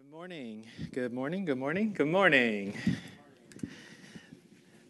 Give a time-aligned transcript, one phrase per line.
[0.00, 0.64] Good morning.
[0.94, 1.44] Good morning.
[1.44, 1.92] Good morning.
[1.92, 2.74] Good morning.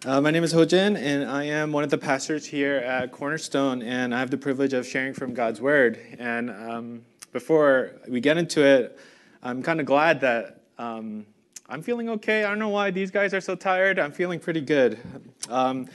[0.04, 3.82] Uh, my name is Hojin, and I am one of the pastors here at Cornerstone,
[3.82, 5.98] and I have the privilege of sharing from God's Word.
[6.20, 7.02] And um,
[7.32, 9.00] before we get into it,
[9.42, 11.26] I'm kind of glad that um,
[11.68, 12.44] I'm feeling okay.
[12.44, 13.98] I don't know why these guys are so tired.
[13.98, 15.00] I'm feeling pretty good.
[15.48, 15.88] Um,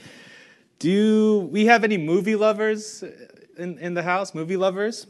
[0.78, 3.02] do we have any movie lovers
[3.56, 4.34] in, in the house?
[4.34, 5.06] Movie lovers?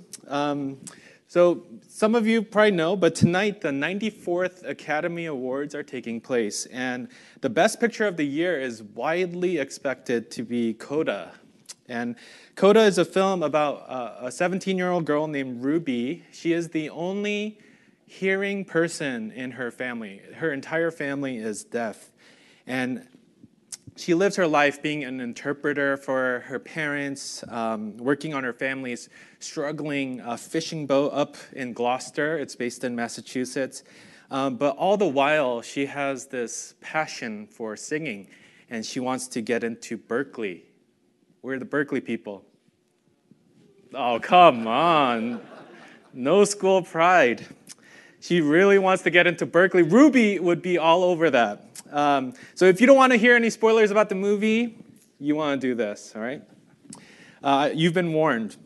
[1.29, 6.67] So, some of you probably know, but tonight the 94th Academy Awards are taking place,
[6.67, 7.09] and
[7.41, 11.33] the best picture of the year is widely expected to be Coda.
[11.89, 12.15] And
[12.55, 16.25] Coda is a film about uh, a 17 year old girl named Ruby.
[16.33, 17.59] She is the only
[18.07, 22.13] hearing person in her family, her entire family is deaf.
[22.69, 23.09] And
[23.97, 29.09] she lives her life being an interpreter for her parents, um, working on her family's
[29.39, 32.39] struggling uh, fishing boat up in Gloucester.
[32.39, 33.83] It's based in Massachusetts.
[34.31, 38.29] Um, but all the while, she has this passion for singing,
[38.69, 40.63] and she wants to get into Berklee.
[41.43, 42.45] We're the Berklee people.
[43.95, 45.41] Oh, come on.
[46.13, 47.47] No school pride.
[48.21, 49.91] She really wants to get into Berklee.
[49.91, 51.65] Ruby would be all over that.
[51.91, 54.79] Um, so if you don't want to hear any spoilers about the movie,
[55.19, 56.43] you want to do this, all right?
[57.43, 58.57] Uh, you've been warned.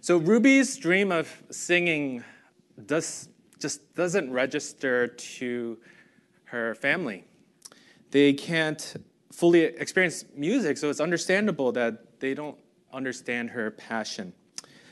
[0.00, 2.24] So Ruby's dream of singing
[2.86, 5.78] does, just doesn't register to
[6.44, 7.24] her family.
[8.10, 8.96] They can't
[9.32, 12.56] fully experience music, so it's understandable that they don't
[12.92, 14.32] understand her passion.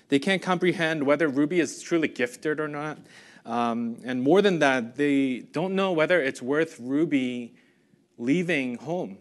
[0.09, 2.99] They can't comprehend whether Ruby is truly gifted or not.
[3.45, 7.55] Um, and more than that, they don't know whether it's worth Ruby
[8.17, 9.19] leaving home,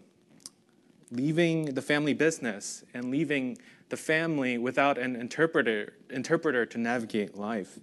[1.10, 3.58] leaving the family business, and leaving
[3.90, 7.78] the family without an interpreter, interpreter to navigate life.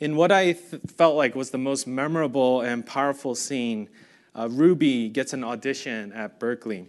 [0.00, 3.88] In what I th- felt like was the most memorable and powerful scene,
[4.34, 6.86] uh, Ruby gets an audition at Berklee,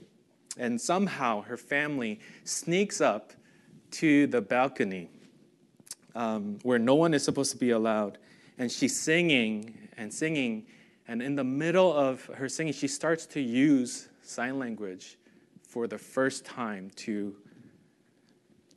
[0.57, 3.31] And somehow her family sneaks up
[3.91, 5.09] to the balcony
[6.15, 8.17] um, where no one is supposed to be allowed
[8.57, 10.65] and she's singing and singing.
[11.07, 15.17] And in the middle of her singing, she starts to use sign language
[15.61, 17.35] for the first time to,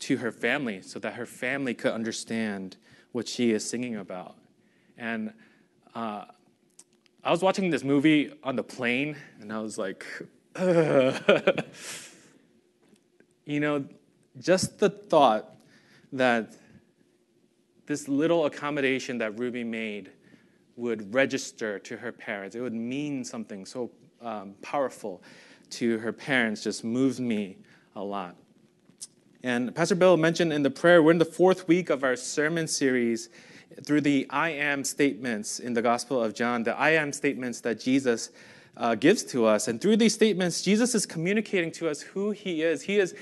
[0.01, 2.77] to her family so that her family could understand
[3.13, 4.37] what she is singing about.
[4.97, 5.33] And
[5.95, 6.25] uh,
[7.25, 10.05] I was watching this movie on the plane, and I was like,
[13.45, 13.85] you know,
[14.41, 15.55] just the thought
[16.13, 16.55] that
[17.89, 20.13] this little accommodation that Ruby made
[20.77, 22.55] would register to her parents.
[22.55, 23.91] It would mean something so
[24.21, 25.23] um, powerful
[25.71, 27.57] to her parents, just moved me
[27.97, 28.37] a lot.
[29.43, 32.69] And Pastor Bill mentioned in the prayer, we're in the fourth week of our sermon
[32.69, 33.31] series
[33.85, 37.81] through the I am statements in the Gospel of John, the I am statements that
[37.81, 38.31] Jesus
[38.77, 39.67] uh, gives to us.
[39.69, 42.83] And through these statements, Jesus is communicating to us who he is.
[42.83, 43.15] He is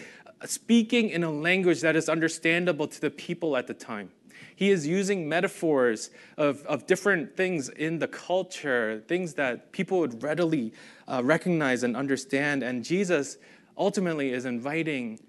[0.44, 4.10] speaking in a language that is understandable to the people at the time.
[4.56, 10.22] He is using metaphors of, of different things in the culture, things that people would
[10.22, 10.72] readily
[11.06, 12.62] uh, recognize and understand.
[12.62, 13.36] And Jesus
[13.76, 15.20] ultimately is inviting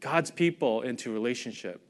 [0.00, 1.80] God's people into relationship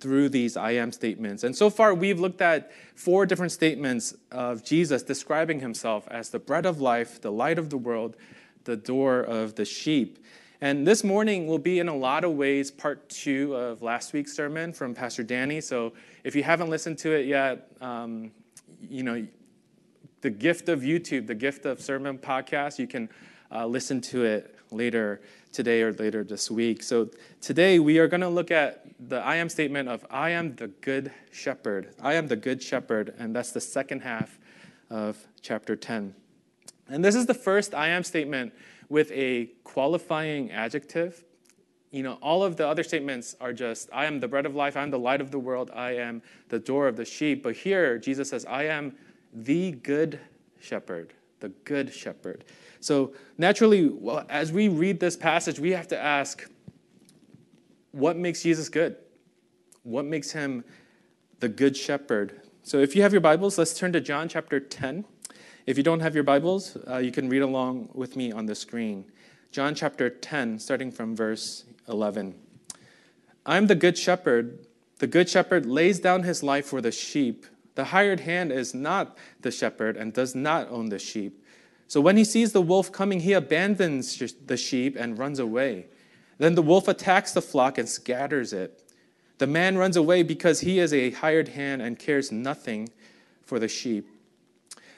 [0.00, 1.44] through these I am statements.
[1.44, 6.38] And so far, we've looked at four different statements of Jesus describing himself as the
[6.38, 8.16] bread of life, the light of the world,
[8.64, 10.18] the door of the sheep.
[10.64, 14.32] And this morning will be, in a lot of ways, part two of last week's
[14.32, 15.60] sermon from Pastor Danny.
[15.60, 15.92] So
[16.24, 18.30] if you haven't listened to it yet, um,
[18.80, 19.26] you know,
[20.22, 23.10] the gift of YouTube, the gift of sermon podcast, you can
[23.52, 25.20] uh, listen to it later
[25.52, 26.82] today or later this week.
[26.82, 27.10] So
[27.42, 30.68] today we are going to look at the I am statement of I am the
[30.68, 31.94] good shepherd.
[32.00, 34.38] I am the good shepherd, and that's the second half
[34.88, 36.14] of chapter 10.
[36.88, 38.54] And this is the first I am statement
[38.88, 41.24] with a qualifying adjective.
[41.90, 44.76] You know, all of the other statements are just, I am the bread of life,
[44.76, 47.42] I am the light of the world, I am the door of the sheep.
[47.42, 48.96] But here, Jesus says, I am
[49.32, 50.18] the good
[50.60, 52.44] shepherd, the good shepherd.
[52.80, 56.48] So naturally, well, as we read this passage, we have to ask,
[57.92, 58.96] what makes Jesus good?
[59.84, 60.64] What makes him
[61.38, 62.40] the good shepherd?
[62.62, 65.04] So if you have your Bibles, let's turn to John chapter 10.
[65.66, 68.54] If you don't have your Bibles, uh, you can read along with me on the
[68.54, 69.06] screen.
[69.50, 72.34] John chapter 10, starting from verse 11.
[73.46, 74.66] I am the good shepherd.
[74.98, 77.46] The good shepherd lays down his life for the sheep.
[77.76, 81.42] The hired hand is not the shepherd and does not own the sheep.
[81.88, 85.86] So when he sees the wolf coming, he abandons the sheep and runs away.
[86.36, 88.82] Then the wolf attacks the flock and scatters it.
[89.38, 92.90] The man runs away because he is a hired hand and cares nothing
[93.42, 94.10] for the sheep.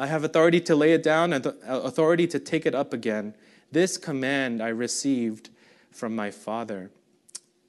[0.00, 3.34] I have authority to lay it down and authority to take it up again.
[3.70, 5.50] This command I received
[5.90, 6.90] from my Father.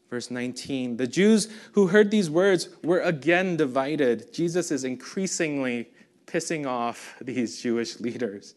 [0.10, 4.34] Verse 19 The Jews who heard these words were again divided.
[4.34, 5.90] Jesus is increasingly
[6.26, 8.56] pissing off these Jewish leaders.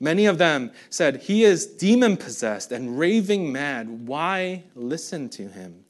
[0.00, 4.08] Many of them said, He is demon possessed and raving mad.
[4.08, 5.84] Why listen to him?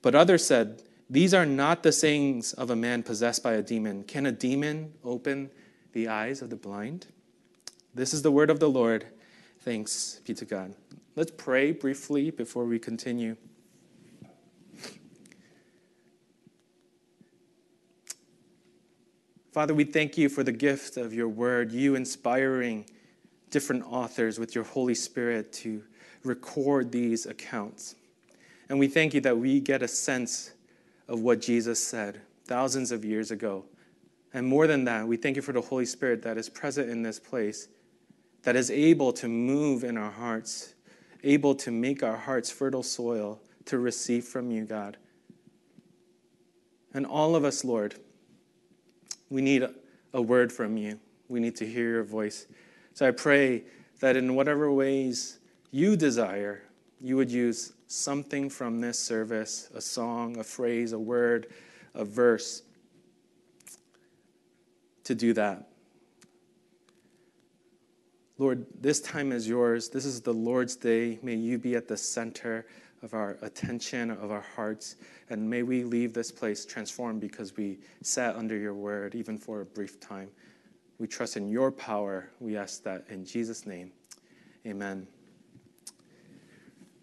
[0.00, 4.04] But others said, These are not the sayings of a man possessed by a demon.
[4.04, 5.50] Can a demon open
[5.92, 7.06] the eyes of the blind?
[7.94, 9.06] This is the word of the Lord.
[9.60, 10.74] Thanks be to God.
[11.16, 13.36] Let's pray briefly before we continue.
[19.52, 22.86] Father, we thank you for the gift of your word, you inspiring
[23.50, 25.82] different authors with your Holy Spirit to
[26.22, 27.96] record these accounts.
[28.68, 30.52] And we thank you that we get a sense
[31.08, 33.64] of what Jesus said thousands of years ago.
[34.32, 37.02] And more than that, we thank you for the Holy Spirit that is present in
[37.02, 37.68] this place,
[38.42, 40.74] that is able to move in our hearts,
[41.24, 44.96] able to make our hearts fertile soil to receive from you, God.
[46.94, 47.96] And all of us, Lord,
[49.28, 49.64] we need
[50.12, 50.98] a word from you.
[51.28, 52.46] We need to hear your voice.
[52.94, 53.64] So I pray
[54.00, 55.38] that in whatever ways
[55.70, 56.62] you desire,
[57.00, 61.48] you would use something from this service a song, a phrase, a word,
[61.94, 62.62] a verse
[65.10, 65.66] to do that.
[68.38, 69.88] Lord, this time is yours.
[69.88, 71.18] This is the Lord's day.
[71.20, 72.64] May you be at the center
[73.02, 74.94] of our attention, of our hearts.
[75.28, 79.62] And may we leave this place transformed because we sat under your word, even for
[79.62, 80.28] a brief time.
[80.98, 82.30] We trust in your power.
[82.38, 83.90] We ask that in Jesus' name.
[84.64, 85.08] Amen.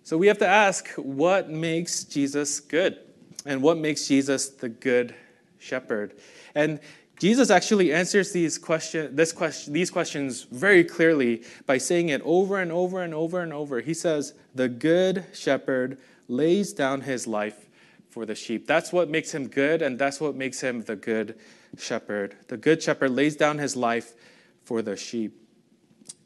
[0.04, 3.00] So we have to ask what makes Jesus good?
[3.45, 5.13] And what makes Jesus the good
[5.59, 6.13] shepherd?
[6.56, 6.80] And
[7.19, 12.60] Jesus actually answers these, question, this question, these questions very clearly by saying it over
[12.60, 13.81] and over and over and over.
[13.81, 15.98] He says, The good shepherd
[16.28, 17.68] lays down his life
[18.10, 18.68] for the sheep.
[18.68, 21.40] That's what makes him good, and that's what makes him the good
[21.78, 22.36] shepherd.
[22.50, 24.14] The good shepherd lays down his life
[24.64, 25.42] for the sheep.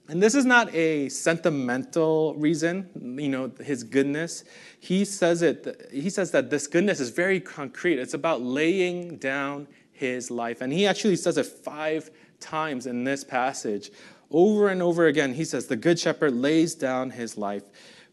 [0.09, 4.43] And this is not a sentimental reason, you know, his goodness.
[4.77, 7.97] He says it he says that this goodness is very concrete.
[7.97, 9.67] It's about laying down
[10.01, 10.61] his life.
[10.61, 12.09] And he actually says it five
[12.39, 13.91] times in this passage.
[14.31, 17.63] Over and over again, he says, The good shepherd lays down his life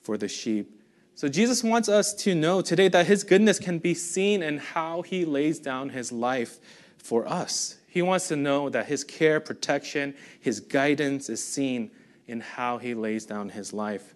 [0.03, 0.71] for the sheep.
[1.15, 5.01] So Jesus wants us to know today that his goodness can be seen in how
[5.01, 6.59] he lays down his life
[6.99, 7.79] for us.
[7.89, 11.91] He wants to know that his care, protection, his guidance is seen
[12.27, 14.15] in how he lays down his life.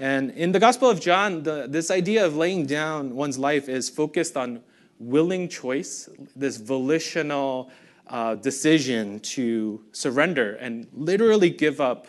[0.00, 3.88] And in the Gospel of John, the, this idea of laying down one's life is
[3.88, 4.62] focused on
[5.02, 7.70] willing choice, this volitional
[8.06, 12.06] uh, decision to surrender and literally give up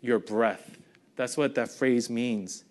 [0.00, 0.76] your breath.
[1.16, 2.64] That's what that phrase means.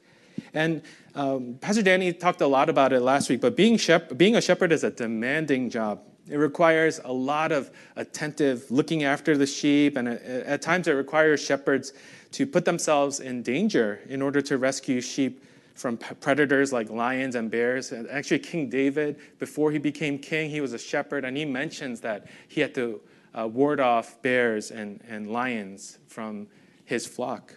[0.53, 0.81] And
[1.15, 4.41] um, Pastor Danny talked a lot about it last week, but being, shep- being a
[4.41, 6.01] shepherd is a demanding job.
[6.29, 11.41] It requires a lot of attentive looking after the sheep, and at times it requires
[11.41, 11.93] shepherds
[12.31, 15.43] to put themselves in danger in order to rescue sheep
[15.75, 17.91] from predators like lions and bears.
[17.91, 22.01] And actually, King David, before he became king, he was a shepherd, and he mentions
[22.01, 23.01] that he had to
[23.37, 26.47] uh, ward off bears and, and lions from
[26.85, 27.55] his flock.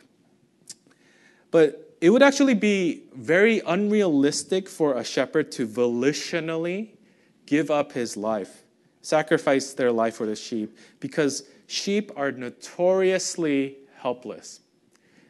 [1.51, 6.91] But it would actually be very unrealistic for a shepherd to volitionally
[7.47, 8.65] give up his life,
[9.01, 14.61] sacrifice their life for the sheep, because sheep are notoriously helpless.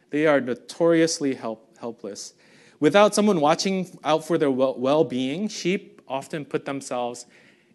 [0.09, 2.33] They are notoriously help, helpless.
[2.80, 7.26] Without someone watching out for their well being, sheep often put themselves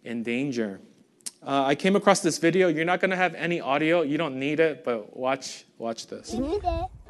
[0.04, 0.80] in danger.
[1.42, 2.68] Uh, I came across this video.
[2.68, 4.02] You're not going to have any audio.
[4.02, 6.34] You don't need it, but watch, watch this.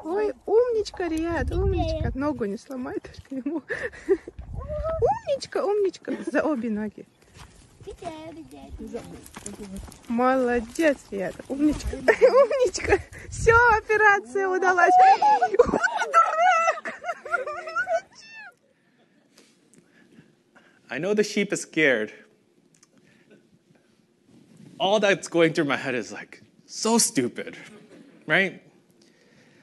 [0.03, 2.11] Ой, умничка, Риад, умничка.
[2.15, 3.61] Ногу не сломай только ему.
[4.07, 6.13] Умничка, умничка.
[6.31, 7.05] За обе ноги.
[10.07, 11.35] Молодец, Риад.
[11.49, 11.97] Умничка.
[11.97, 12.99] Умничка.
[13.29, 14.93] Все, операция удалась.
[15.51, 17.01] Дурак!
[20.90, 22.12] I know the sheep is scared.
[24.78, 27.56] all that's going through my head is like, so stupid,
[28.26, 28.62] right?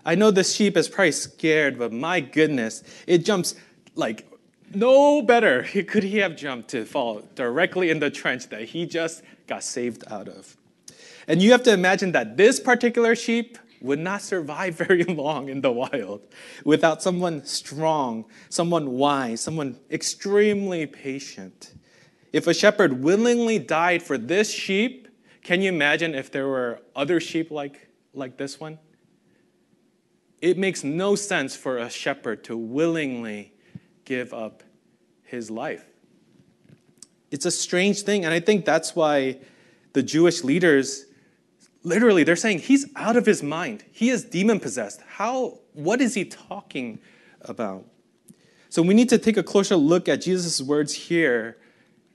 [0.06, 3.56] I know this sheep is probably scared, but my goodness, it jumps
[3.96, 4.28] like
[4.74, 9.22] no better could he have jumped to fall directly in the trench that he just
[9.48, 10.58] got saved out of.
[11.28, 15.62] And you have to imagine that this particular sheep would not survive very long in
[15.62, 16.22] the wild
[16.66, 21.76] without someone strong, someone wise, someone extremely patient.
[22.32, 25.08] If a shepherd willingly died for this sheep,
[25.44, 28.80] can you imagine if there were other sheep like, like this one?
[30.42, 33.54] It makes no sense for a shepherd to willingly
[34.06, 34.64] give up
[35.24, 35.86] his life.
[37.32, 39.40] It's a strange thing, and I think that's why
[39.94, 41.06] the Jewish leaders
[41.84, 43.84] literally they're saying he's out of his mind.
[43.92, 45.02] He is demon possessed.
[45.08, 47.00] How what is he talking
[47.42, 47.86] about?
[48.70, 51.58] So we need to take a closer look at Jesus' words here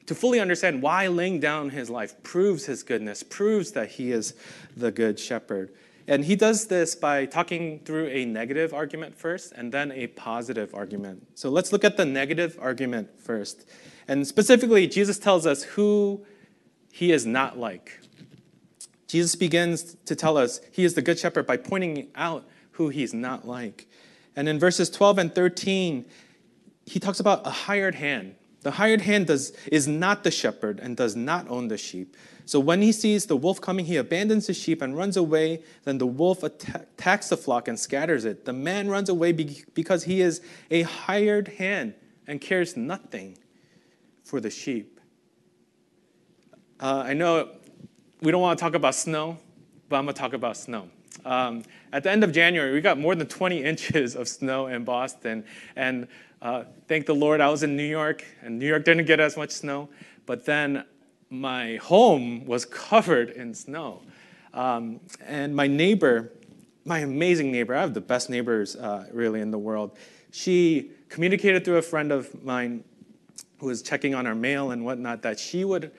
[0.06, 4.34] to fully understand why laying down his life proves his goodness, proves that he is
[4.76, 5.72] the good shepherd.
[6.08, 10.74] And he does this by talking through a negative argument first and then a positive
[10.74, 11.26] argument.
[11.34, 13.68] So let's look at the negative argument first.
[14.08, 16.24] And specifically, Jesus tells us who
[16.90, 18.00] he is not like.
[19.08, 23.12] Jesus begins to tell us he is the good shepherd by pointing out who he's
[23.12, 23.88] not like.
[24.36, 26.04] And in verses 12 and 13,
[26.86, 28.36] he talks about a hired hand.
[28.60, 32.16] The hired hand does, is not the shepherd and does not own the sheep.
[32.44, 35.62] So when he sees the wolf coming, he abandons the sheep and runs away.
[35.84, 38.44] Then the wolf attacks the flock and scatters it.
[38.44, 41.94] The man runs away because he is a hired hand
[42.26, 43.38] and cares nothing
[44.24, 45.00] for the sheep.
[46.80, 47.50] Uh, I know
[48.20, 49.38] we don't want to talk about snow,
[49.88, 50.88] but I'm going to talk about snow.
[51.24, 54.84] Um, at the end of January, we got more than 20 inches of snow in
[54.84, 55.44] Boston.
[55.76, 56.08] And
[56.42, 59.36] uh, thank the Lord, I was in New York, and New York didn't get as
[59.36, 59.88] much snow.
[60.26, 60.84] But then
[61.30, 64.02] my home was covered in snow.
[64.54, 66.32] Um, and my neighbor,
[66.84, 69.96] my amazing neighbor, I have the best neighbors uh, really in the world.
[70.32, 72.84] She communicated through a friend of mine
[73.60, 75.92] who was checking on our mail and whatnot that she would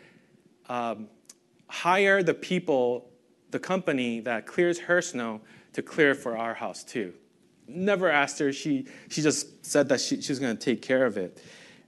[0.68, 1.08] um,
[1.70, 3.10] hire the people,
[3.52, 5.40] the company that clears her snow
[5.74, 7.14] to clear for our house too.
[7.68, 8.52] Never asked her.
[8.52, 11.42] She, she just said that she, she was going to take care of it.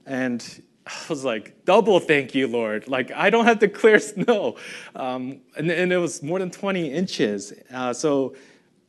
[0.06, 2.86] And I was like, double thank you, Lord.
[2.88, 4.56] Like, I don't have to clear snow.
[4.94, 7.52] Um, and, and, it was more than 20 inches.
[7.72, 8.34] Uh, so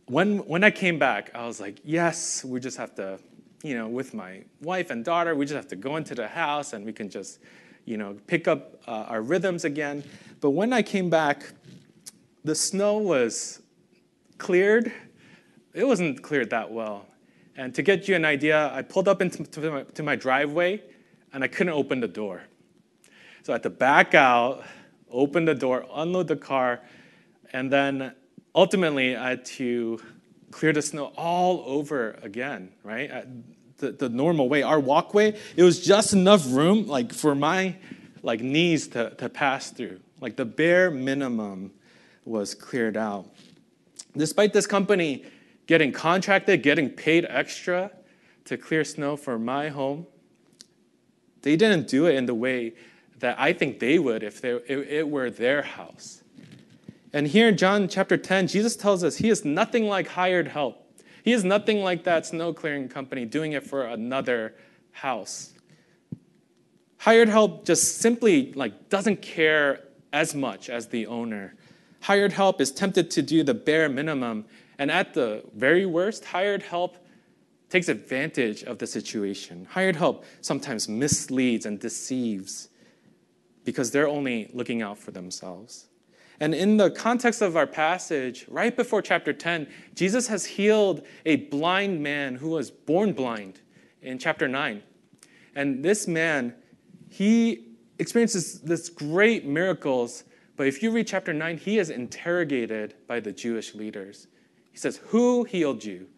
[0.05, 3.19] when, when I came back, I was like, yes, we just have to,
[3.63, 6.73] you know, with my wife and daughter, we just have to go into the house
[6.73, 7.39] and we can just,
[7.85, 10.03] you know, pick up uh, our rhythms again.
[10.41, 11.53] But when I came back,
[12.43, 13.61] the snow was
[14.37, 14.91] cleared.
[15.73, 17.05] It wasn't cleared that well.
[17.55, 20.81] And to get you an idea, I pulled up into to my, to my driveway
[21.33, 22.43] and I couldn't open the door.
[23.43, 24.63] So I had to back out,
[25.11, 26.81] open the door, unload the car,
[27.51, 28.13] and then
[28.55, 29.99] ultimately I had to
[30.51, 33.25] clear the snow all over again, right?
[33.83, 34.63] The, the normal way.
[34.63, 37.75] Our walkway, it was just enough room like for my
[38.21, 39.99] like knees to, to pass through.
[40.21, 41.73] Like the bare minimum
[42.23, 43.29] was cleared out.
[44.15, 45.25] Despite this company
[45.67, 47.91] getting contracted, getting paid extra
[48.45, 50.07] to clear snow for my home,
[51.41, 52.75] they didn't do it in the way
[53.19, 56.23] that I think they would if, they, it were their house.
[57.11, 60.82] And here in John chapter 10, Jesus tells us he is nothing like hired help.
[61.23, 64.55] He is nothing like that snow clearing company doing it for another
[64.91, 65.53] house.
[66.97, 69.79] Hired help just simply like doesn't care
[70.11, 71.55] as much as the owner.
[72.01, 74.45] Hired help is tempted to do the bare minimum,
[74.77, 76.97] and at the very worst, hired help
[77.69, 79.65] takes advantage of the situation.
[79.71, 82.67] Hired help sometimes misleads and deceives
[83.63, 85.87] because they're only looking out for themselves.
[86.43, 91.37] And in the context of our passage, right before chapter 10, Jesus has healed a
[91.37, 93.61] blind man who was born blind
[94.01, 94.83] in chapter 9.
[95.55, 96.53] And this man,
[97.09, 100.25] he experiences this great miracles,
[100.57, 104.27] but if you read chapter 9, he is interrogated by the Jewish leaders.
[104.69, 106.09] He says, Who healed you?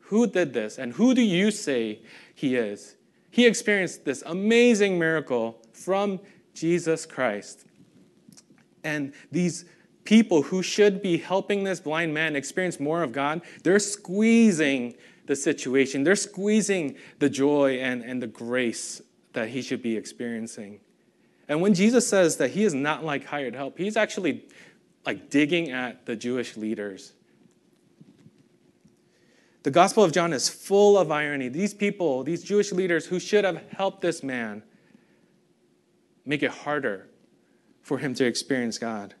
[0.00, 0.76] Who did this?
[0.76, 2.02] And who do you say
[2.34, 2.96] he is?
[3.30, 6.20] He experienced this amazing miracle from
[6.52, 7.64] Jesus Christ.
[8.84, 9.64] And these
[10.04, 14.94] people who should be helping this blind man experience more of God, they're squeezing
[15.26, 16.04] the situation.
[16.04, 19.02] They're squeezing the joy and, and the grace
[19.34, 20.80] that he should be experiencing.
[21.48, 24.44] And when Jesus says that he is not like hired help, he's actually
[25.06, 27.12] like digging at the Jewish leaders
[29.68, 31.48] the Gospel of John is full of irony.
[31.48, 34.62] These people, these Jewish leaders who should have helped this man,
[36.24, 37.08] make it harder
[37.88, 39.14] for him to experience God.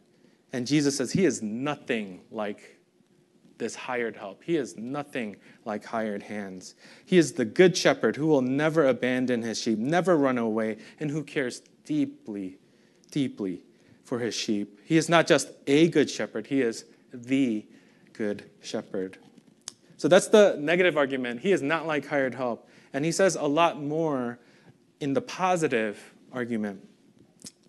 [0.52, 2.78] And Jesus says he is nothing like
[3.56, 4.44] this hired help.
[4.44, 6.74] He is nothing like hired hands.
[7.06, 11.10] He is the good shepherd who will never abandon his sheep, never run away, and
[11.10, 12.58] who cares deeply,
[13.10, 13.62] deeply
[14.04, 14.78] for his sheep.
[14.84, 17.66] He is not just a good shepherd, he is the
[18.12, 19.16] good shepherd.
[19.96, 21.40] So that's the negative argument.
[21.40, 22.68] He is not like hired help.
[22.92, 24.38] And he says a lot more
[25.00, 26.87] in the positive argument.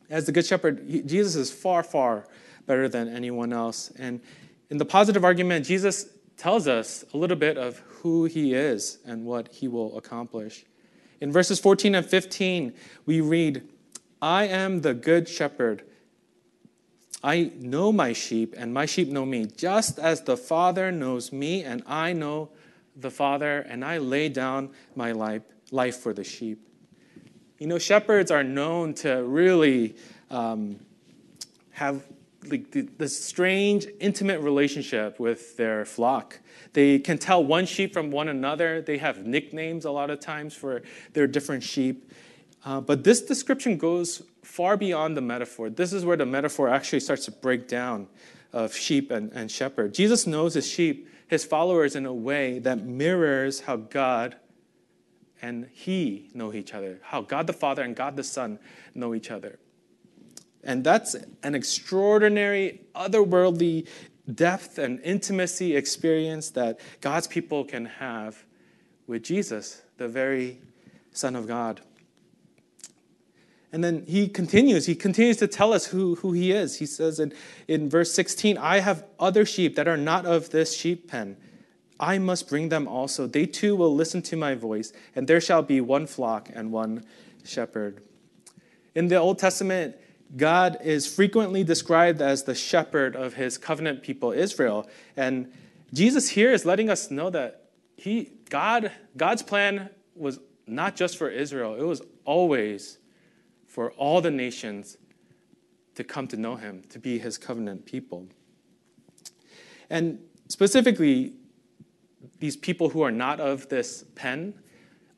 [0.10, 2.26] As the good shepherd, Jesus is far, far
[2.66, 3.92] better than anyone else.
[3.98, 4.22] And
[4.70, 9.26] in the positive argument, Jesus tells us a little bit of who he is and
[9.26, 10.66] what he will accomplish.
[11.22, 12.74] In verses 14 and 15,
[13.06, 13.68] we read,
[14.22, 15.84] I am the good shepherd.
[17.22, 21.64] I know my sheep, and my sheep know me, just as the Father knows me,
[21.64, 22.50] and I know
[22.96, 26.66] the Father, and I lay down my life, life for the sheep.
[27.60, 29.96] You know, shepherds are known to really
[30.32, 30.80] um,
[31.72, 32.06] have
[32.46, 36.40] like the, the strange, intimate relationship with their flock.
[36.72, 38.82] They can tell one sheep from one another.
[38.82, 42.14] They have nicknames a lot of times for their different sheep.
[42.64, 45.70] Uh, but this description goes far beyond the metaphor.
[45.70, 48.08] This is where the metaphor actually starts to break down
[48.54, 49.94] of sheep and, and shepherd.
[49.94, 54.38] Jesus knows his sheep, his followers, in a way that mirrors how God
[55.42, 58.60] and he know each other, how God the Father and God the Son
[58.94, 59.60] know each other.
[60.64, 63.88] And that's an extraordinary, otherworldly
[64.34, 68.44] depth and intimacy experience that God's people can have
[69.08, 70.60] with Jesus, the very
[71.12, 71.82] Son of God.
[73.72, 76.80] And then he continues, he continues to tell us who, who he is.
[76.80, 77.34] He says in,
[77.68, 81.38] in verse 16, I have other sheep that are not of this sheep pen.
[82.00, 83.28] I must bring them also.
[83.28, 87.04] They too will listen to my voice, and there shall be one flock and one
[87.44, 88.02] shepherd.
[88.96, 89.96] In the Old Testament,
[90.38, 94.88] God is frequently described as the shepherd of his covenant people, Israel.
[95.18, 95.52] And
[95.94, 101.30] Jesus here is letting us know that he, God, God's plan was not just for
[101.30, 103.00] Israel, it was always
[103.66, 104.98] for all the nations
[105.96, 108.28] to come to know him, to be his covenant people.
[109.90, 111.34] And specifically,
[112.40, 114.54] these people who are not of this pen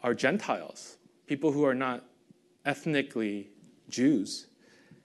[0.03, 2.03] are Gentiles, people who are not
[2.65, 3.49] ethnically
[3.89, 4.47] Jews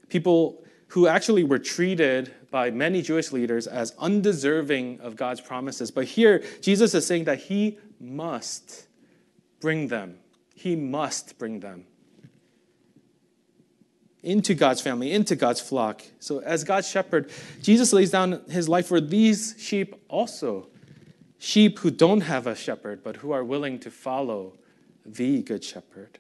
[0.09, 5.91] people who actually were treated by many Jewish leaders as undeserving of God's promises.
[5.91, 8.87] But here, Jesus is saying that he must
[9.61, 10.19] bring them.
[10.55, 11.87] He must bring them
[14.23, 16.03] into God's family, into God's flock.
[16.19, 17.31] So, as God's shepherd,
[17.63, 20.69] Jesus lays down his life for these sheep also.
[21.39, 24.55] Sheep who don't have a shepherd, but who are willing to follow
[25.05, 26.19] the good shepherd.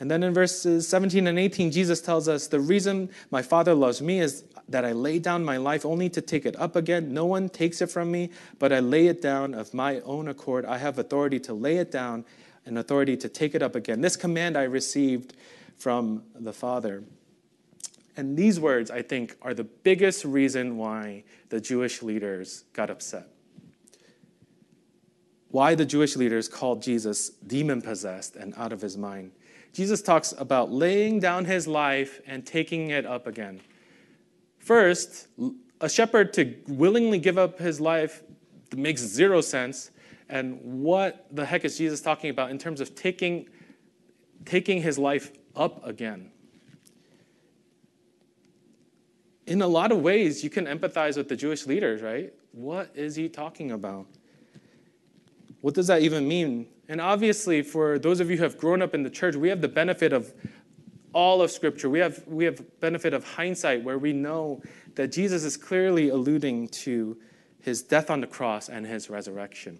[0.00, 4.02] And then in verses 17 and 18, Jesus tells us, The reason my Father loves
[4.02, 7.14] me is that I lay down my life only to take it up again.
[7.14, 10.64] No one takes it from me, but I lay it down of my own accord.
[10.64, 12.24] I have authority to lay it down
[12.66, 14.00] and authority to take it up again.
[14.00, 15.34] This command I received
[15.78, 17.04] from the Father.
[18.16, 23.31] And these words, I think, are the biggest reason why the Jewish leaders got upset.
[25.52, 29.32] Why the Jewish leaders called Jesus demon possessed and out of his mind.
[29.74, 33.60] Jesus talks about laying down his life and taking it up again.
[34.58, 35.28] First,
[35.78, 38.22] a shepherd to willingly give up his life
[38.74, 39.90] makes zero sense.
[40.30, 43.46] And what the heck is Jesus talking about in terms of taking,
[44.46, 46.30] taking his life up again?
[49.46, 52.32] In a lot of ways, you can empathize with the Jewish leaders, right?
[52.52, 54.06] What is he talking about?
[55.62, 56.66] What does that even mean?
[56.88, 59.62] And obviously, for those of you who have grown up in the church, we have
[59.62, 60.34] the benefit of
[61.12, 61.88] all of Scripture.
[61.88, 64.60] We have, we have benefit of hindsight where we know
[64.96, 67.16] that Jesus is clearly alluding to
[67.60, 69.78] his death on the cross and his resurrection.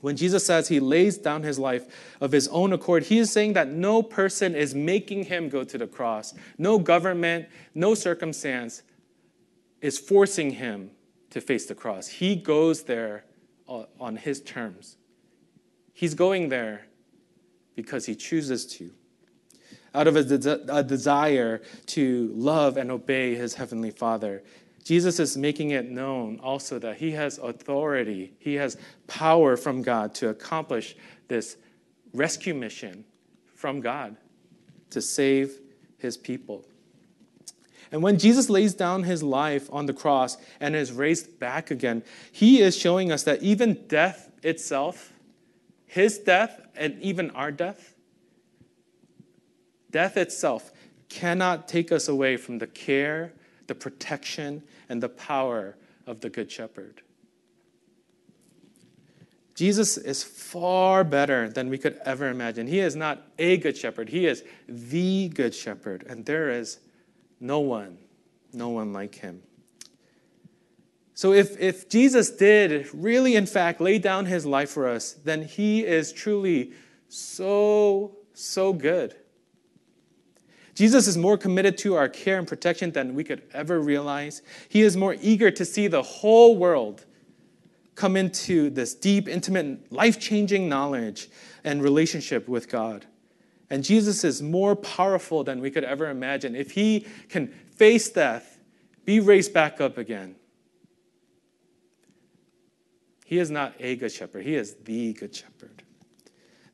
[0.00, 1.86] When Jesus says he lays down his life
[2.20, 5.78] of his own accord, he is saying that no person is making him go to
[5.78, 6.34] the cross.
[6.58, 8.82] No government, no circumstance
[9.80, 10.90] is forcing him
[11.30, 12.08] to face the cross.
[12.08, 13.24] He goes there
[14.00, 14.96] on his terms.
[15.92, 16.86] He's going there
[17.74, 18.90] because he chooses to.
[19.94, 24.42] Out of a, de- a, desire to love and obey his heavenly Father.
[24.84, 30.14] Jesus is making it known also that he has authority, he has power from God
[30.16, 30.96] to accomplish
[31.28, 31.56] this
[32.14, 33.04] rescue mission
[33.54, 34.16] from God
[34.90, 35.60] to save
[35.98, 36.64] his people.
[37.92, 42.02] And when Jesus lays down his life on the cross and is raised back again,
[42.32, 45.12] he is showing us that even death itself
[45.92, 47.94] his death and even our death,
[49.90, 50.72] death itself
[51.10, 53.34] cannot take us away from the care,
[53.66, 55.76] the protection, and the power
[56.06, 57.02] of the Good Shepherd.
[59.54, 62.66] Jesus is far better than we could ever imagine.
[62.66, 66.78] He is not a good shepherd, he is the good shepherd, and there is
[67.42, 67.98] no one,
[68.52, 69.42] no one like him.
[71.14, 75.42] So, if, if Jesus did really, in fact, lay down his life for us, then
[75.42, 76.72] he is truly
[77.08, 79.16] so, so good.
[80.74, 84.40] Jesus is more committed to our care and protection than we could ever realize.
[84.68, 87.04] He is more eager to see the whole world
[87.94, 91.28] come into this deep, intimate, life changing knowledge
[91.64, 93.04] and relationship with God.
[93.72, 96.54] And Jesus is more powerful than we could ever imagine.
[96.54, 98.58] If he can face death,
[99.06, 100.36] be raised back up again,
[103.24, 105.82] he is not a good shepherd, he is the good shepherd.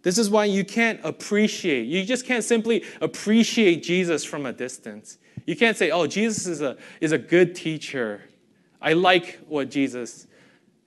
[0.02, 5.18] This is why you can't appreciate, you just can't simply appreciate Jesus from a distance.
[5.46, 8.24] You can't say, oh, Jesus is a, is a good teacher.
[8.82, 10.26] I like what Jesus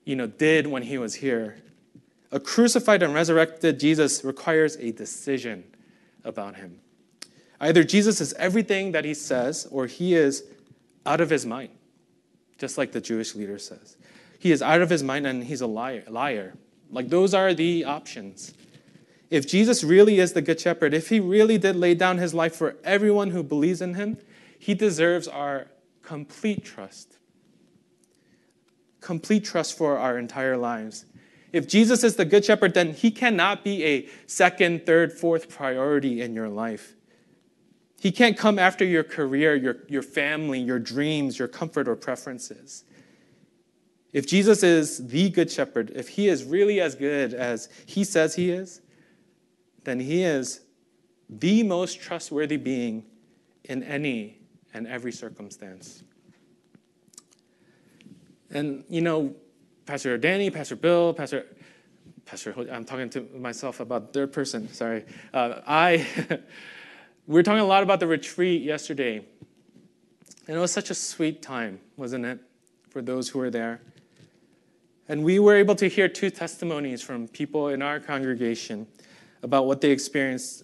[0.03, 1.55] you know, did when he was here.
[2.33, 5.70] A crucified and resurrected Jesus requires a decision
[6.23, 6.79] about him.
[7.59, 10.43] Either Jesus is everything that he says, or he is
[11.05, 11.69] out of his mind,
[12.57, 13.97] just like the Jewish leader says.
[14.39, 16.03] He is out of his mind and he's a liar.
[16.07, 16.53] liar.
[16.89, 18.53] Like those are the options.
[19.29, 22.55] If Jesus really is the Good Shepherd, if he really did lay down his life
[22.55, 24.17] for everyone who believes in him,
[24.57, 25.67] he deserves our
[26.01, 27.17] complete trust
[29.01, 31.05] complete trust for our entire lives.
[31.51, 36.21] If Jesus is the Good Shepherd, then he cannot be a second, third, fourth priority
[36.21, 36.95] in your life.
[37.99, 42.85] He can't come after your career, your, your family, your dreams, your comfort, or preferences.
[44.13, 48.35] If Jesus is the Good Shepherd, if he is really as good as he says
[48.35, 48.81] he is,
[49.83, 50.61] then he is
[51.29, 53.05] the most trustworthy being
[53.65, 54.39] in any
[54.73, 56.03] and every circumstance.
[58.49, 59.33] And, you know,
[59.85, 61.45] Pastor Danny, Pastor Bill, Pastor,
[62.25, 65.05] Pastor, I'm talking to myself about third person, sorry.
[65.33, 66.07] Uh, I,
[67.27, 69.25] we were talking a lot about the retreat yesterday.
[70.47, 72.39] And it was such a sweet time, wasn't it,
[72.89, 73.81] for those who were there?
[75.07, 78.87] And we were able to hear two testimonies from people in our congregation
[79.43, 80.63] about what they experienced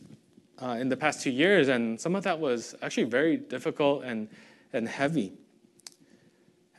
[0.62, 1.68] uh, in the past two years.
[1.68, 4.30] And some of that was actually very difficult and,
[4.74, 5.34] and heavy.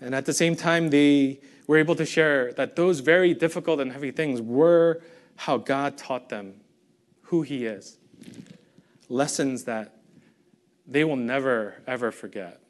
[0.00, 3.92] And at the same time, they were able to share that those very difficult and
[3.92, 5.00] heavy things were
[5.36, 6.54] how God taught them
[7.22, 7.98] who He is.
[9.08, 9.94] Lessons that
[10.86, 12.60] they will never, ever forget.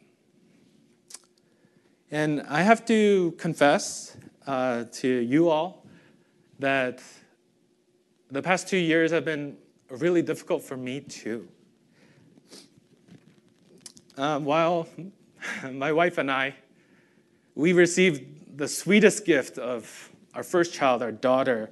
[2.11, 5.87] And I have to confess uh, to you all
[6.59, 7.03] that
[8.31, 9.57] the past two years have been
[9.89, 11.49] really difficult for me too.
[14.17, 14.89] Uh, while
[15.71, 16.57] my wife and I
[17.59, 21.71] we received the sweetest gift of our first child, our daughter,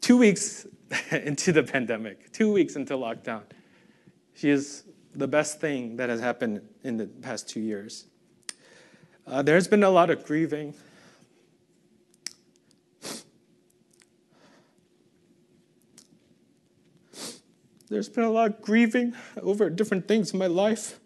[0.00, 0.66] two weeks
[1.10, 3.42] into the pandemic, two weeks into lockdown.
[4.34, 8.06] She is the best thing that has happened in the past two years.
[9.26, 10.74] Uh, there's been a lot of grieving.
[17.90, 20.98] There's been a lot of grieving over different things in my life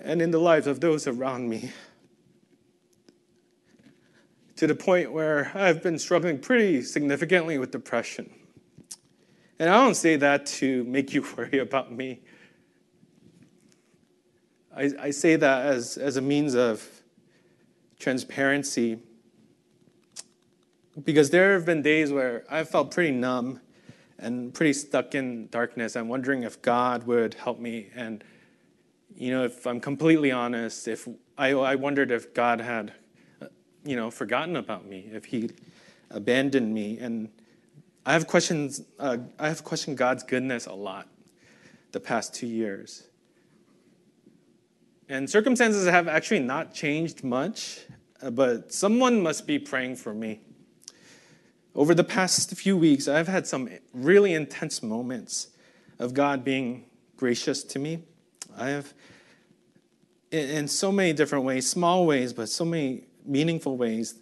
[0.00, 1.72] and in the lives of those around me
[4.56, 8.30] to the point where I've been struggling pretty significantly with depression.
[9.58, 12.20] And I don't say that to make you worry about me.
[14.76, 16.86] I, I say that as, as a means of
[17.98, 18.98] transparency.
[21.02, 23.60] Because there have been days where I felt pretty numb
[24.18, 25.96] and pretty stuck in darkness.
[25.96, 27.90] I'm wondering if God would help me.
[27.94, 28.22] And,
[29.14, 32.92] you know, if I'm completely honest, if I, I wondered if God had
[33.84, 35.50] you know, forgotten about me, if he
[36.10, 36.98] abandoned me.
[36.98, 37.28] And
[38.06, 41.08] I have questions, uh, I have questioned God's goodness a lot
[41.92, 43.04] the past two years.
[45.08, 47.80] And circumstances have actually not changed much,
[48.22, 50.40] uh, but someone must be praying for me.
[51.74, 55.48] Over the past few weeks, I've had some really intense moments
[55.98, 58.04] of God being gracious to me.
[58.56, 58.94] I have,
[60.30, 64.14] in so many different ways, small ways, but so many meaningful ways,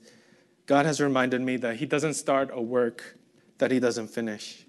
[0.67, 3.19] God has reminded me that He doesn't start a work
[3.59, 4.65] that He doesn't finish.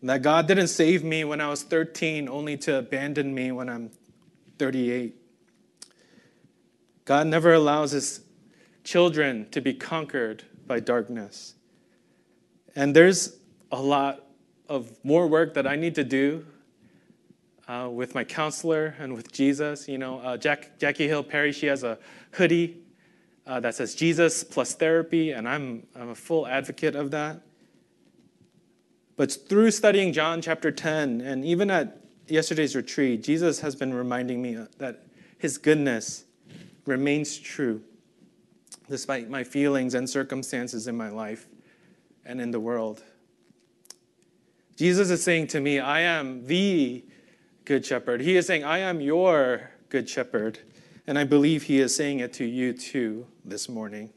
[0.00, 3.68] And that God didn't save me when I was 13 only to abandon me when
[3.68, 3.90] I'm
[4.58, 5.14] 38.
[7.04, 8.20] God never allows His
[8.84, 11.54] children to be conquered by darkness.
[12.74, 13.36] And there's
[13.70, 14.24] a lot
[14.68, 16.46] of more work that I need to do.
[17.68, 19.86] Uh, with my counselor and with Jesus.
[19.88, 21.96] You know, uh, Jack, Jackie Hill Perry, she has a
[22.32, 22.81] hoodie
[23.46, 27.40] uh, that says Jesus plus therapy, and I'm, I'm a full advocate of that.
[29.16, 34.40] But through studying John chapter 10, and even at yesterday's retreat, Jesus has been reminding
[34.40, 35.04] me that
[35.38, 36.24] his goodness
[36.86, 37.82] remains true
[38.88, 41.46] despite my feelings and circumstances in my life
[42.24, 43.02] and in the world.
[44.76, 47.04] Jesus is saying to me, I am the
[47.64, 48.20] good shepherd.
[48.20, 50.58] He is saying, I am your good shepherd.
[51.06, 54.10] And I believe he is saying it to you too this morning.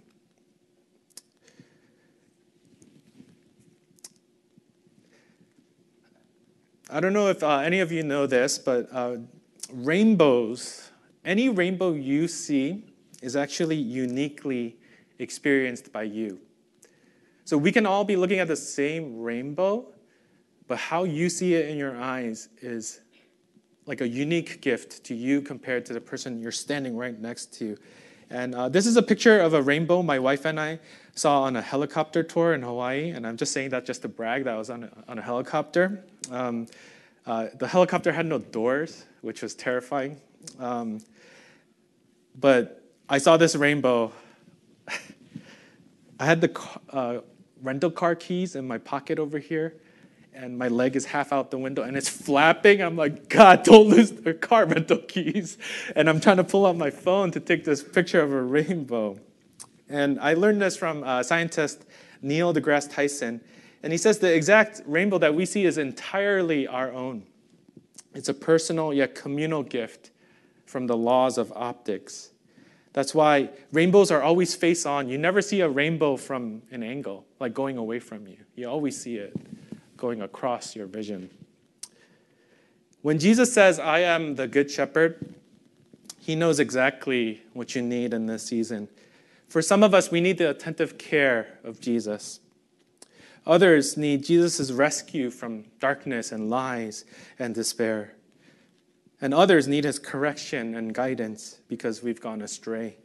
[6.89, 9.17] I don't know if uh, any of you know this, but uh,
[9.74, 10.91] rainbows,
[11.26, 12.86] any rainbow you see
[13.24, 14.78] is actually uniquely
[15.17, 16.39] experienced by you.
[17.43, 19.88] So we can all be looking at the same rainbow,
[20.67, 23.02] but how you see it in your eyes is
[23.86, 27.78] like a unique gift to you compared to the person you're standing right next to.
[28.30, 30.80] And uh, this is a picture of a rainbow my wife and I
[31.13, 33.12] saw on a helicopter tour in Hawaii.
[33.12, 35.21] And I'm just saying that just to brag that I was on a, on a
[35.21, 36.04] helicopter.
[36.32, 36.67] Um,
[37.28, 40.19] uh, the helicopter had no doors, which was terrifying.
[40.60, 41.00] Um,
[42.39, 44.12] but I saw this rainbow.
[46.19, 47.19] I had the uh,
[47.62, 49.76] rental car keys in my pocket over here
[50.36, 52.82] and my leg is half out the window and it's flapping.
[52.82, 55.58] I'm like, God, don't lose the car rental keys.
[55.95, 59.17] And I'm trying to pull out my phone to take this picture of a rainbow.
[59.89, 61.86] And I learned this from uh, scientist
[62.21, 63.41] Neil deGrasse Tyson.
[63.82, 67.24] And he says the exact rainbow that we see is entirely our own.
[68.13, 70.12] It's a personal yet communal gift
[70.65, 72.32] from the laws of optics.
[72.93, 75.10] That's why rainbows are always face on.
[75.10, 78.38] You never see a rainbow from an angle, like going away from you.
[78.56, 79.36] You always see it
[79.97, 81.29] going across your vision.
[83.01, 85.36] When Jesus says, I am the good shepherd,
[86.19, 88.88] he knows exactly what you need in this season.
[89.47, 92.39] For some of us, we need the attentive care of Jesus.
[93.45, 97.05] Others need Jesus' rescue from darkness and lies
[97.38, 98.15] and despair.
[99.21, 102.97] And others need his correction and guidance because we've gone astray.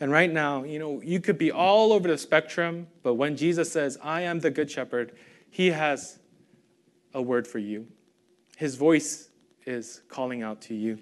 [0.00, 3.70] And right now, you know, you could be all over the spectrum, but when Jesus
[3.70, 5.12] says, I am the good shepherd,
[5.50, 6.18] he has
[7.14, 7.86] a word for you.
[8.56, 9.28] His voice
[9.66, 10.98] is calling out to you.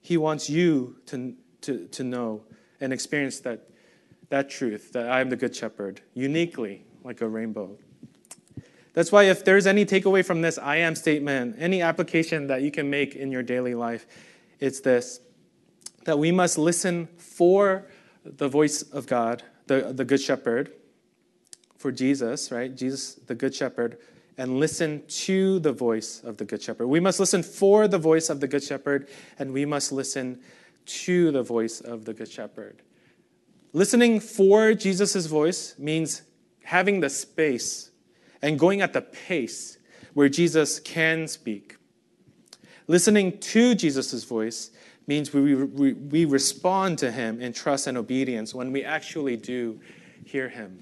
[0.00, 2.42] He wants you to, to, to know
[2.80, 3.70] and experience that,
[4.28, 7.78] that truth that I am the good shepherd, uniquely like a rainbow.
[8.92, 12.70] That's why, if there's any takeaway from this I am statement, any application that you
[12.70, 14.06] can make in your daily life,
[14.60, 15.20] it's this
[16.04, 17.86] that we must listen for
[18.24, 20.72] the voice of God, the, the good shepherd,
[21.84, 22.74] for Jesus, right?
[22.74, 23.98] Jesus, the Good Shepherd,
[24.38, 26.86] and listen to the voice of the Good Shepherd.
[26.86, 29.06] We must listen for the voice of the Good Shepherd,
[29.38, 30.40] and we must listen
[30.86, 32.80] to the voice of the Good Shepherd.
[33.74, 36.22] Listening for Jesus' voice means
[36.62, 37.90] having the space
[38.40, 39.76] and going at the pace
[40.14, 41.76] where Jesus can speak.
[42.86, 44.70] Listening to Jesus' voice
[45.06, 49.78] means we, we, we respond to him in trust and obedience when we actually do
[50.24, 50.78] hear him.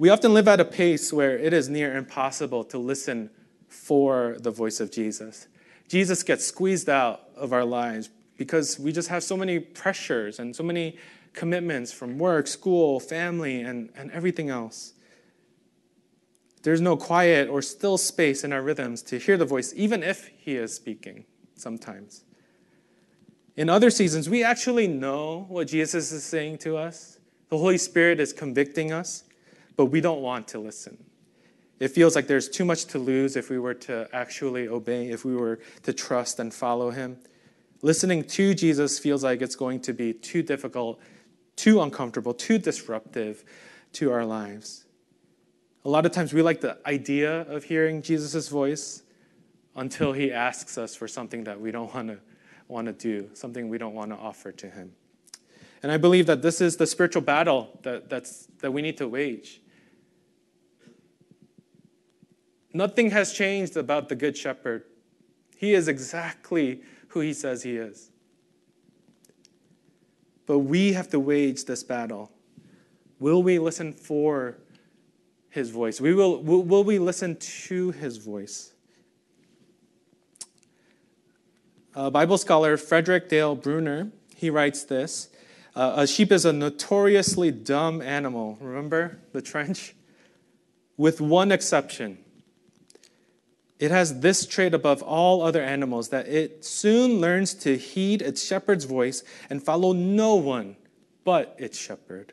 [0.00, 3.30] We often live at a pace where it is near impossible to listen
[3.66, 5.48] for the voice of Jesus.
[5.88, 10.54] Jesus gets squeezed out of our lives because we just have so many pressures and
[10.54, 10.96] so many
[11.32, 14.92] commitments from work, school, family, and, and everything else.
[16.62, 20.28] There's no quiet or still space in our rhythms to hear the voice, even if
[20.38, 21.24] He is speaking
[21.56, 22.22] sometimes.
[23.56, 27.18] In other seasons, we actually know what Jesus is saying to us.
[27.48, 29.24] The Holy Spirit is convicting us
[29.78, 30.98] but we don't want to listen.
[31.78, 35.24] It feels like there's too much to lose if we were to actually obey, if
[35.24, 37.16] we were to trust and follow him.
[37.80, 41.00] Listening to Jesus feels like it's going to be too difficult,
[41.54, 43.44] too uncomfortable, too disruptive
[43.92, 44.84] to our lives.
[45.84, 49.04] A lot of times we like the idea of hearing Jesus' voice
[49.76, 52.18] until he asks us for something that we don't want to
[52.66, 54.92] want to do, something we don't want to offer to him.
[55.84, 59.06] And I believe that this is the spiritual battle that, that's, that we need to
[59.06, 59.62] wage.
[62.72, 64.84] Nothing has changed about the Good Shepherd.
[65.56, 68.10] He is exactly who he says he is.
[70.46, 72.30] But we have to wage this battle.
[73.18, 74.58] Will we listen for
[75.50, 76.00] his voice?
[76.00, 78.72] We will, will, we listen to his voice?
[81.94, 85.30] A Bible scholar, Frederick Dale Bruner, he writes this
[85.74, 88.56] A sheep is a notoriously dumb animal.
[88.60, 89.94] Remember the trench?
[90.96, 92.18] With one exception
[93.78, 98.44] It has this trait above all other animals that it soon learns to heed its
[98.44, 100.76] shepherd's voice and follow no one
[101.24, 102.32] but its shepherd.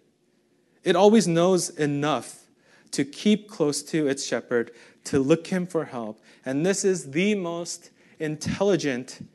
[0.84, 2.46] It always knows enough
[2.92, 4.72] to keep close to its shepherd,
[5.04, 6.20] to look him for help.
[6.46, 9.28] And this is the most intelligent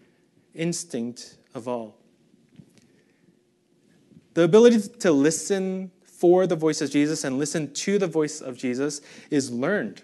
[0.54, 1.96] instinct of all.
[4.34, 8.56] The ability to listen for the voice of Jesus and listen to the voice of
[8.56, 10.02] Jesus is learned.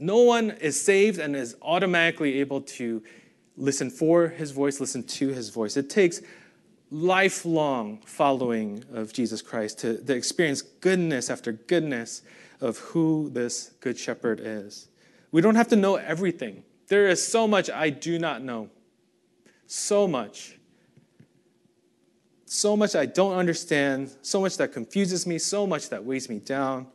[0.00, 3.02] No one is saved and is automatically able to
[3.56, 5.76] listen for his voice, listen to his voice.
[5.76, 6.20] It takes
[6.90, 12.22] lifelong following of Jesus Christ to, to experience goodness after goodness
[12.60, 14.88] of who this good shepherd is.
[15.30, 16.64] We don't have to know everything.
[16.88, 18.70] There is so much I do not know.
[19.66, 20.58] So much.
[22.46, 26.40] So much I don't understand, so much that confuses me, so much that weighs me
[26.40, 26.88] down.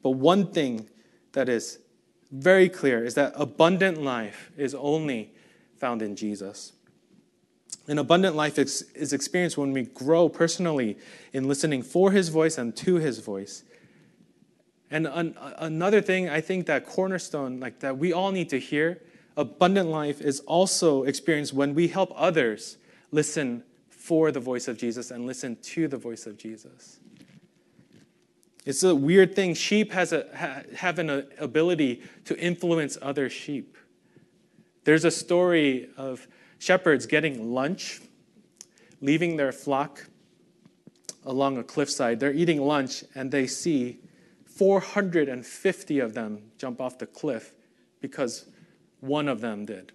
[0.00, 0.88] But one thing
[1.32, 1.80] that is
[2.32, 5.30] very clear is that abundant life is only
[5.76, 6.72] found in Jesus.
[7.86, 10.96] An abundant life is, is experienced when we grow personally
[11.32, 13.64] in listening for his voice and to his voice.
[14.90, 19.02] And an, another thing I think that cornerstone, like that we all need to hear,
[19.36, 22.76] abundant life is also experienced when we help others
[23.10, 27.00] listen for the voice of Jesus and listen to the voice of Jesus.
[28.64, 29.54] It's a weird thing.
[29.54, 33.76] Sheep has a, ha, have an uh, ability to influence other sheep.
[34.84, 36.26] There's a story of
[36.58, 38.00] shepherds getting lunch,
[39.00, 40.06] leaving their flock
[41.24, 42.20] along a cliffside.
[42.20, 44.00] They're eating lunch and they see
[44.46, 47.52] 450 of them jump off the cliff
[48.00, 48.46] because
[49.00, 49.92] one of them did.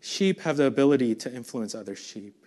[0.00, 2.41] Sheep have the ability to influence other sheep.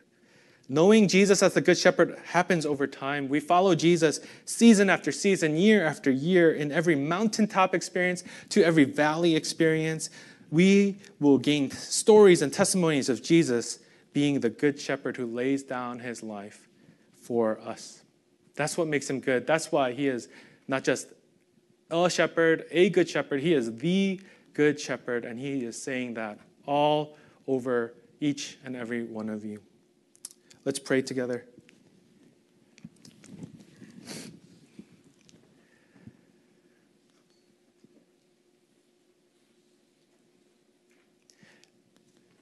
[0.67, 3.29] Knowing Jesus as the Good Shepherd happens over time.
[3.29, 8.83] We follow Jesus season after season, year after year, in every mountaintop experience to every
[8.83, 10.09] valley experience.
[10.49, 13.79] We will gain stories and testimonies of Jesus
[14.13, 16.67] being the Good Shepherd who lays down his life
[17.13, 18.01] for us.
[18.55, 19.45] That's what makes him good.
[19.45, 20.29] That's why he is
[20.67, 21.07] not just
[21.91, 24.19] a shepherd, a good shepherd, he is the
[24.53, 29.61] Good Shepherd, and he is saying that all over each and every one of you.
[30.65, 31.45] Let's pray together.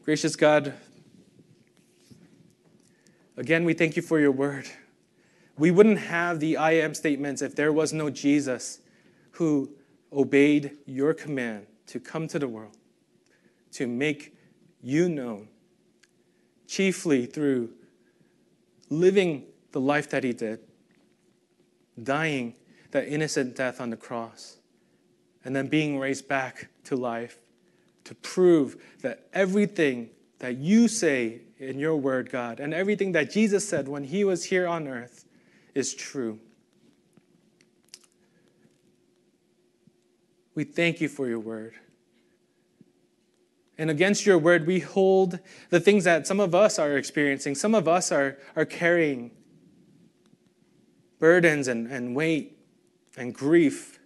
[0.05, 0.73] Gracious God,
[3.35, 4.69] again, we thank you for your word.
[5.57, 8.79] We wouldn't have the I am statements if there was no Jesus
[9.31, 9.69] who
[10.13, 12.77] obeyed your command to come to the world,
[13.73, 14.33] to make
[14.81, 15.49] you known,
[16.67, 17.69] chiefly through
[18.89, 20.59] living the life that he did,
[22.01, 22.55] dying
[22.91, 24.57] that innocent death on the cross,
[25.45, 27.39] and then being raised back to life
[28.03, 33.67] to prove that everything that you say in your word, God, and everything that Jesus
[33.67, 35.25] said when he was here on earth
[35.73, 36.39] is true.
[40.55, 41.73] We thank you for your word.
[43.77, 47.73] And against your word, we hold the things that some of us are experiencing, some
[47.73, 49.31] of us are, are carrying
[51.19, 52.57] burdens and, and weight
[53.17, 53.99] and grief,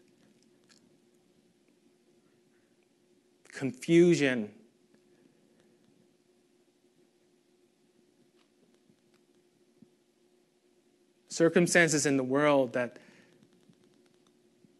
[3.51, 4.51] confusion.
[11.27, 12.99] Circumstances in the world that,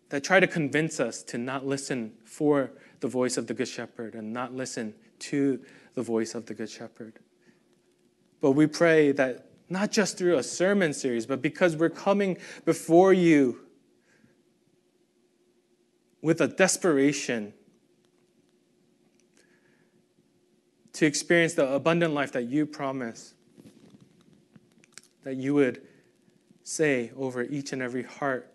[0.09, 4.15] that try to convince us to not listen for the voice of the Good Shepherd
[4.15, 5.59] and not listen to
[5.93, 7.19] the voice of the Good Shepherd.
[8.41, 13.13] But we pray that not just through a sermon series, but because we're coming before
[13.13, 13.59] you
[16.21, 17.53] with a desperation
[20.93, 23.33] to experience the abundant life that you promise,
[25.23, 25.81] that you would
[26.63, 28.51] say over each and every heart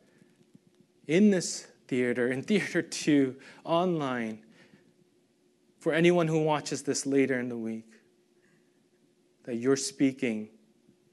[1.07, 4.39] in this theater, in theater two, online,
[5.79, 7.85] for anyone who watches this later in the week,
[9.45, 10.49] that you're speaking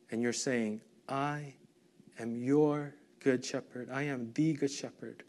[0.10, 1.54] and you're saying, I
[2.18, 3.90] am your good shepherd.
[3.92, 5.24] I am the good shepherd.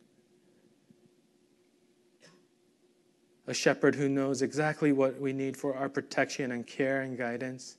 [3.49, 7.77] A shepherd who knows exactly what we need for our protection and care and guidance.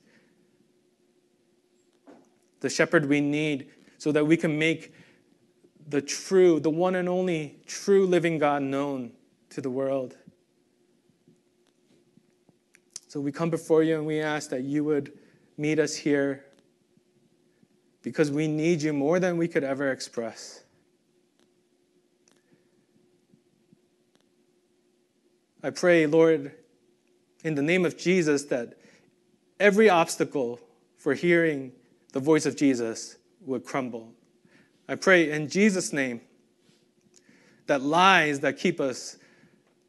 [2.60, 4.92] The shepherd we need so that we can make
[5.92, 9.12] the true, the one and only true living God known
[9.50, 10.16] to the world.
[13.10, 15.12] So we come before you and we ask that you would
[15.58, 16.46] meet us here
[18.04, 20.64] because we need you more than we could ever express.
[25.62, 26.54] I pray, Lord,
[27.44, 28.76] in the name of Jesus, that
[29.60, 30.62] every obstacle
[30.98, 31.74] for hearing
[32.14, 34.14] the voice of Jesus would crumble.
[34.88, 36.22] I pray in Jesus' name
[37.68, 39.18] that lies that keep us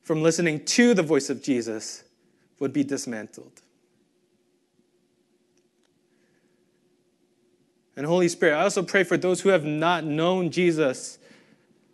[0.02, 2.04] from listening to the voice of Jesus
[2.58, 3.62] would be dismantled.
[7.96, 11.18] And Holy Spirit, I also pray for those who have not known Jesus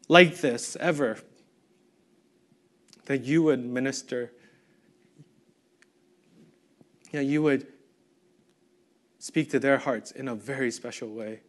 [0.08, 1.18] like this ever,
[3.06, 4.32] that you would minister,
[7.12, 7.66] that you would
[9.18, 11.40] speak to their hearts in a very special way.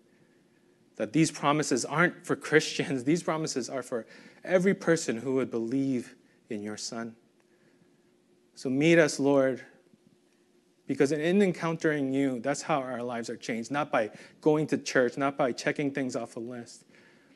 [0.99, 4.05] That these promises aren't for Christians, these promises are for
[4.43, 6.15] every person who would believe
[6.49, 7.15] in your Son.
[8.53, 9.63] So meet us, Lord,
[10.87, 13.71] because in encountering you, that's how our lives are changed.
[13.71, 14.09] Not by
[14.41, 16.83] going to church, not by checking things off a list,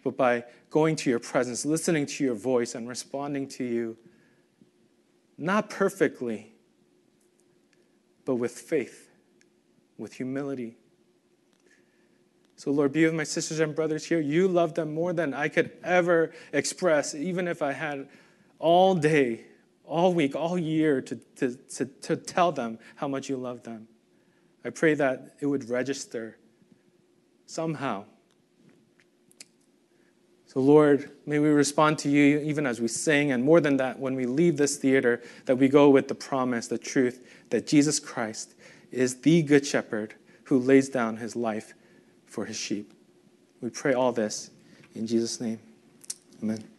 [0.03, 3.97] but by going to your presence, listening to your voice, and responding to you,
[5.37, 6.51] not perfectly,
[8.25, 9.09] but with faith,
[9.97, 10.75] with humility.
[12.55, 14.19] So, Lord, be with my sisters and brothers here.
[14.19, 18.07] You love them more than I could ever express, even if I had
[18.59, 19.45] all day
[19.85, 23.87] all week, all year to, to, to, to tell them how much you love them.
[24.65, 26.37] I pray that it would register
[27.45, 28.05] somehow.
[30.47, 33.99] So, Lord, may we respond to you even as we sing, and more than that,
[33.99, 37.99] when we leave this theater, that we go with the promise, the truth that Jesus
[37.99, 38.53] Christ
[38.91, 40.13] is the Good Shepherd
[40.45, 41.73] who lays down his life
[42.33, 42.91] for his sheep.
[43.61, 44.49] We pray all this
[44.95, 45.59] in Jesus' name.
[46.41, 46.72] Amen.